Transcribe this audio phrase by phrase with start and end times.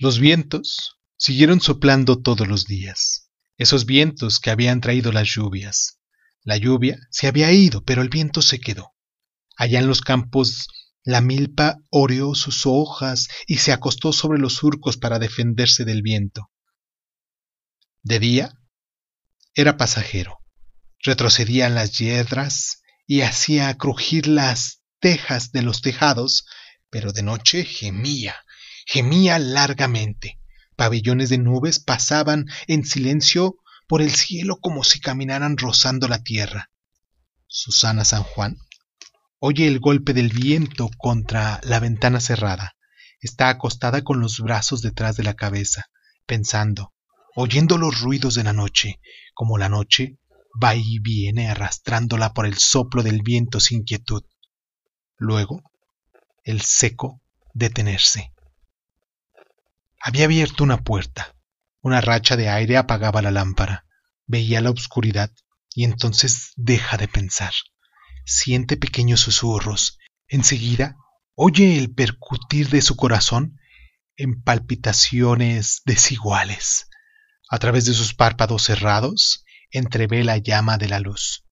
[0.00, 5.98] Los vientos siguieron soplando todos los días, esos vientos que habían traído las lluvias.
[6.44, 8.94] La lluvia se había ido, pero el viento se quedó.
[9.56, 10.68] Allá en los campos
[11.02, 16.52] la milpa oreó sus hojas y se acostó sobre los surcos para defenderse del viento.
[18.04, 18.52] De día
[19.52, 20.38] era pasajero.
[21.02, 26.46] Retrocedían las yedras y hacía crujir las tejas de los tejados,
[26.88, 28.36] pero de noche gemía,
[28.88, 30.40] gemía largamente.
[30.74, 33.56] Pabellones de nubes pasaban en silencio
[33.86, 36.70] por el cielo como si caminaran rozando la tierra.
[37.46, 38.56] Susana San Juan
[39.40, 42.76] oye el golpe del viento contra la ventana cerrada.
[43.20, 45.90] Está acostada con los brazos detrás de la cabeza,
[46.26, 46.94] pensando,
[47.36, 49.00] oyendo los ruidos de la noche,
[49.34, 50.18] como la noche
[50.62, 54.22] va y viene arrastrándola por el soplo del viento sin quietud.
[55.18, 55.62] Luego,
[56.42, 57.20] el seco
[57.52, 58.32] detenerse.
[60.08, 61.36] Había abierto una puerta.
[61.82, 63.84] Una racha de aire apagaba la lámpara.
[64.26, 65.30] Veía la oscuridad
[65.74, 67.52] y entonces deja de pensar.
[68.24, 69.98] Siente pequeños susurros.
[70.26, 70.96] Enseguida
[71.34, 73.60] oye el percutir de su corazón
[74.16, 76.88] en palpitaciones desiguales.
[77.50, 81.44] A través de sus párpados cerrados entrevé la llama de la luz.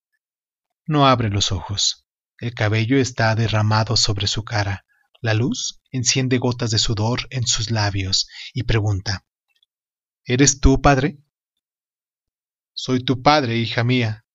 [0.86, 2.06] No abre los ojos.
[2.38, 4.85] El cabello está derramado sobre su cara.
[5.20, 9.24] La luz enciende gotas de sudor en sus labios y pregunta
[10.24, 11.18] ¿Eres tú, padre?
[12.74, 14.26] Soy tu padre, hija mía.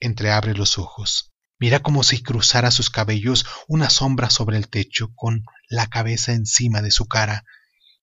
[0.00, 1.32] Entreabre los ojos.
[1.60, 6.82] Mira como si cruzara sus cabellos una sombra sobre el techo con la cabeza encima
[6.82, 7.44] de su cara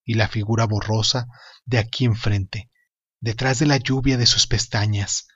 [0.06, 1.28] y la figura borrosa
[1.66, 2.72] de aquí enfrente,
[3.20, 5.28] detrás de la lluvia de sus pestañas,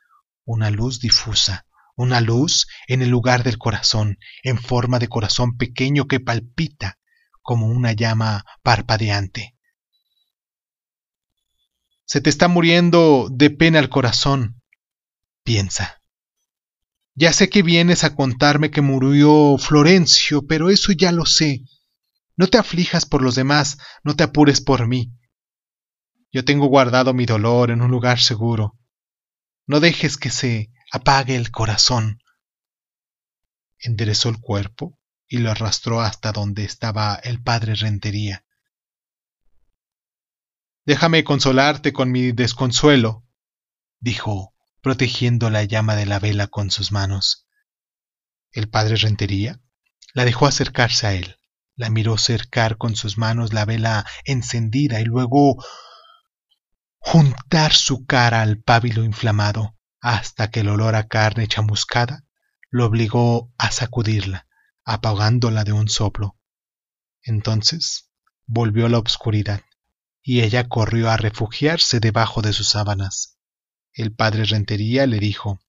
[0.45, 1.66] una luz difusa,
[2.02, 6.99] una luz en el lugar del corazón, en forma de corazón pequeño que palpita
[7.41, 9.55] como una llama parpadeante.
[12.05, 14.61] Se te está muriendo de pena el corazón,
[15.44, 16.02] piensa.
[17.16, 21.62] Ya sé que vienes a contarme que murió Florencio, pero eso ya lo sé.
[22.35, 25.13] No te aflijas por los demás, no te apures por mí.
[26.31, 28.78] Yo tengo guardado mi dolor en un lugar seguro.
[29.68, 32.22] No dejes que se apague el corazón.
[33.79, 38.46] Enderezó el cuerpo y lo arrastró hasta donde estaba el padre Rentería.
[40.85, 43.25] Déjame consolarte con mi desconsuelo,
[44.00, 47.47] dijo, protegiendo la llama de la vela con sus manos.
[48.51, 49.62] El padre Rentería
[50.13, 51.38] la dejó acercarse a él
[51.81, 55.63] la miró cercar con sus manos la vela encendida y luego
[56.97, 62.25] juntar su cara al pábilo inflamado hasta que el olor a carne chamuscada
[62.69, 64.47] lo obligó a sacudirla,
[64.84, 66.38] apagándola de un soplo.
[67.22, 68.12] Entonces
[68.47, 69.62] volvió la obscuridad
[70.23, 73.38] y ella corrió a refugiarse debajo de sus sábanas.
[73.94, 75.59] El padre Rentería le dijo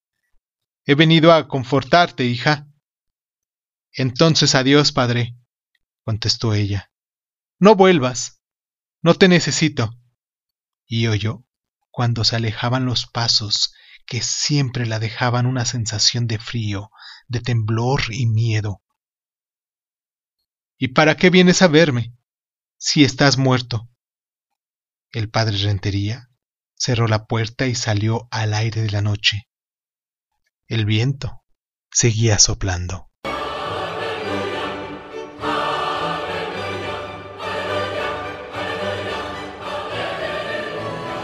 [0.85, 2.69] He venido a confortarte, hija.
[3.93, 5.37] Entonces adiós, padre
[6.05, 6.91] contestó ella.
[7.59, 8.43] No vuelvas.
[9.03, 9.99] No te necesito.
[10.87, 11.45] Y oyó,
[11.91, 13.73] cuando se alejaban los pasos,
[14.13, 16.91] que siempre la dejaban una sensación de frío,
[17.29, 18.83] de temblor y miedo.
[20.77, 22.15] ¿Y para qué vienes a verme,
[22.77, 23.89] si estás muerto?
[25.13, 26.29] El padre Rentería
[26.75, 29.49] cerró la puerta y salió al aire de la noche.
[30.67, 31.43] El viento
[31.91, 33.11] seguía soplando.